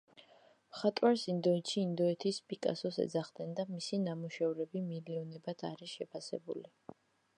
[0.75, 6.69] მხატვარს ინდოეთში „ინდოეთის პიკასოს“ ეძახდნენ და მისი ნამუშევრები მილიონებად არის შეფასებული.